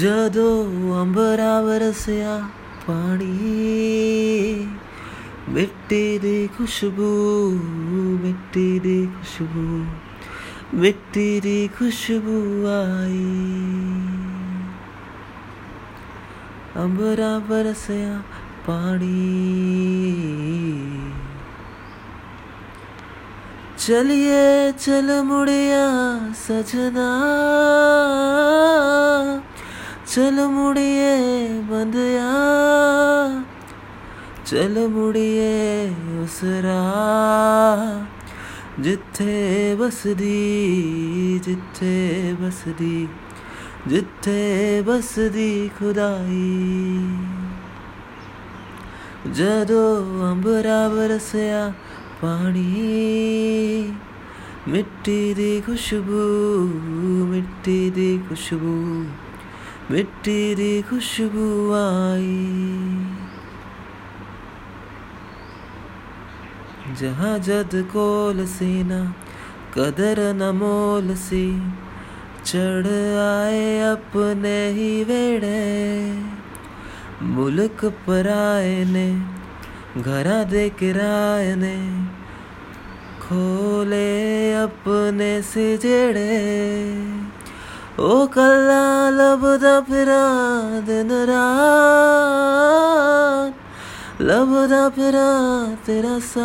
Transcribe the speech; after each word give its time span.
ਜਦੋਂ 0.00 1.02
ਅੰਬਰਾ 1.02 1.60
ਵਰਸਿਆ 1.62 2.40
ਪਾਣੀ 2.86 4.68
ਮਿੱਟੀ 5.48 6.18
ਦੀ 6.18 6.48
ਖੁਸ਼ਬੂ 6.58 7.10
ਮਿੱਟੀ 8.22 8.78
ਦੀ 8.78 9.08
ਖੁਸ਼ਬੂ 9.16 9.84
ਮਿੱਟੀ 10.74 11.40
ਦੀ 11.40 11.68
ਖੁਸ਼ਬੂ 11.78 12.66
ਆਈ 12.68 13.24
ਅੰਬਰਾ 16.76 17.38
ਵਰਸਿਆ 17.38 18.22
ਪਾਣੀ 18.66 19.56
चलिए 23.78 24.72
चल 24.74 25.10
मुड़िया 25.22 25.82
सजना 26.40 27.08
चल 30.11 30.39
मुड़िए 30.47 31.11
बंदिया, 31.63 32.31
चल 34.45 34.73
मुड़िए 34.87 35.87
उस 36.23 36.39
राह 36.65 37.83
जिथे 38.81 39.75
बसदी 39.75 41.39
जिथे 41.39 41.93
बसदी 42.33 42.97
जिथे 43.87 44.41
बसदी 44.81 45.53
खुदाई। 45.69 46.51
जदों 49.31 49.95
अंबरा 50.31 50.81
बरसया 50.89 51.63
पानी 52.21 52.67
मिट्टी 54.67 55.33
दी 55.33 55.51
खुशबू, 55.61 56.23
मिट्टी 57.25 57.79
दी 57.89 58.17
खुशबू। 58.19 58.77
वे 59.89 60.03
तेरी 60.03 60.81
आई। 61.73 62.37
जहाँ 67.01 67.39
जद 67.39 67.69
कोल 67.75 68.45
सीना, 68.45 69.15
कदर 69.73 70.33
न 70.33 70.55
मोल 70.55 71.15
सी, 71.15 71.73
चढ़ 72.45 72.87
आए 73.17 73.79
अपने 73.79 74.69
ही 74.69 75.03
वेड़े। 75.03 76.19
मुल्क 77.21 77.85
पर 77.85 78.27
आए 78.27 78.85
ने, 78.85 79.21
घरा 80.01 80.43
दे 80.43 80.69
किराए 80.69 81.55
ने, 81.55 82.05
खोले 83.21 84.53
अपने 84.53 85.41
से 85.41 85.77
जेड़े 85.77 86.39
ओ 87.99 88.25
कल्ला 88.27 88.85
लभदा 89.09 89.75
फिरा 89.81 90.23
दिन 90.87 91.11
रात 91.29 92.71
लभदा 94.21 94.83
फिरा 94.89 95.31
तेरा 95.85 96.15
साथ, 96.19 96.39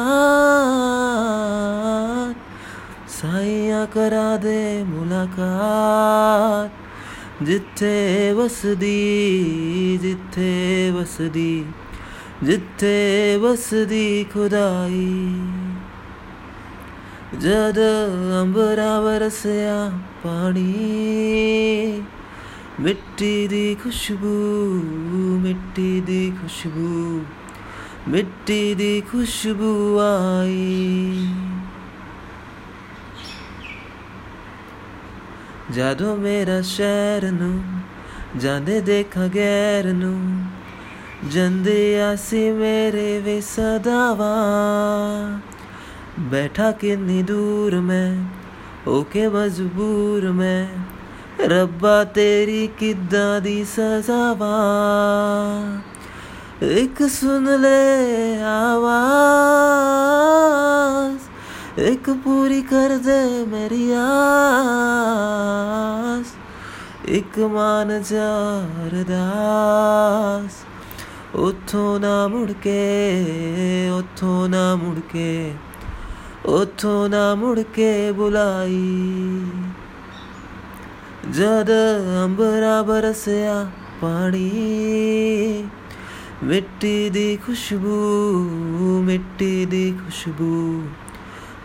साइया 3.10 3.82
करा 3.94 4.28
दे 4.36 4.60
मुलाकात, 4.84 6.70
जिथे 7.42 7.96
वसदी 8.32 9.00
जिथे 10.02 10.54
वसदी 10.92 11.54
जिथे 12.42 12.96
वसदी 13.36 14.06
खुदाई। 14.24 15.10
ਜਦ 17.34 17.78
ਅੰਬਰਾ 18.42 19.00
ਵਰਸਿਆ 19.00 19.92
ਪਾਣੀ, 20.24 22.02
ਮਿੱਟੀ 22.80 23.48
ਦੀ 23.48 23.74
ਖੁਸ਼ਬੂ, 23.74 24.28
ਮਿੱਟੀ 25.42 26.00
ਦੀ 26.00 26.32
ਖੁਸ਼ਬੂ, 26.42 27.24
ਮਿੱਟੀ 28.08 28.74
ਦੀ 28.74 29.00
ਖੁਸ਼ਬੂ 29.00 29.98
ਆਈ। 29.98 31.28
ਜਦੋਂ 35.72 36.16
ਮੇਰਾ 36.16 36.60
ਸ਼ਹਿਰ 36.62 37.30
ਨੂੰ, 37.32 37.62
ਜਾਂਦੇ 38.36 38.80
ਦੇਖਾਂ 38.80 39.28
ਗੈਰ 39.28 39.84
ਨੂੰ 39.84 40.44
ਜਾਂਦੇ 41.28 42.02
ਆਸੀ 42.02 42.50
ਮੇਰੇ 42.50 43.20
ਵੇ 43.20 43.40
ਸਦਾਵਾ। 43.40 45.25
ਬੈਠਾ 46.25 46.71
ਕਿੰਨੀ 46.71 47.23
ਦੂਰ 47.23 47.81
ਮੈਂ 47.81 48.23
ਹੋ 48.87 49.03
ਕੇ 49.03 49.27
ਮਜਬੂਰ 49.27 50.31
ਮੈਂ 50.31 50.67
ਰੱਬਾ 51.47 52.03
ਤੇਰੀ 52.03 52.69
ਕਿੱਦਾਂ 52.79 53.41
ਦੀ 53.41 53.65
ਸਜ਼ਾਵਾ 53.65 54.71
ਇੱਕ 56.61 57.07
ਸੁਣ 57.07 57.61
ਲੈ 57.61 58.45
ਆਵਾਜ਼ 58.45 59.01
ਇੱਕ 61.79 62.17
ਪੂਰੀ 62.23 62.61
ਕਰ 62.61 62.97
ਦੇ 62.97 63.45
ਮੇਰੀ 63.45 63.93
ਆਸ 63.97 66.25
ਇੱਕ 67.09 67.39
ਮਾਨ 67.39 68.01
ਜਾ 68.01 68.67
ਅਰਦਾਸ 68.87 70.51
ਉਥੋਂ 71.35 71.99
ਨਾ 71.99 72.27
ਮੁੜ 72.27 72.51
ਕੇ 72.51 73.89
ਉਥੋਂ 73.89 74.49
ਨਾ 74.49 74.75
ਮੁੜ 74.75 74.99
ਕੇ 75.13 75.53
ਉਥੋਂ 76.45 77.09
ਨਾ 77.09 77.33
ਮੁੜ 77.35 77.59
ਕੇ 77.73 78.11
ਬੁਲਾਈ 78.11 79.45
ਜਦ 81.31 81.69
ਅੰਬਰਾ 82.25 82.81
ਬਰਸਿਆ 82.81 83.65
ਪਾਣੀ 84.01 84.49
ਮਿੱਟੀ 86.43 87.09
ਦੀ 87.09 87.37
ਖੁਸ਼ਬੂ 87.37 89.01
ਮਿੱਟੀ 89.03 89.65
ਦੀ 89.65 89.91
ਖੁਸ਼ਬੂ 89.99 90.83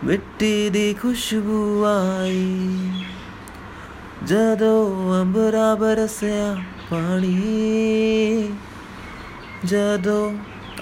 ਮਿੱਟੀ 0.03 0.69
ਦੀ 0.69 0.93
ਖੁਸ਼ਬੂ 0.93 1.83
ਆਈ 1.85 2.91
ਜਦੋਂ 4.25 5.21
ਅੰਬਰਾ 5.21 5.73
ਬਰਸਿਆ 5.75 6.55
ਪਾਣੀ 6.91 8.49
ਜਦੋਂ 9.65 10.31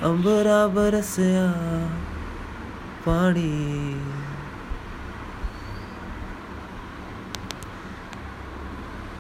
ਅੰਬਰਾ 0.04 0.66
ਬਰਸਿਆ 0.68 1.52
ਪਾਣੀ 3.05 4.40